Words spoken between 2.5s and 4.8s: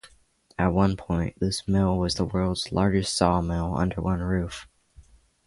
largest sawmill under one roof.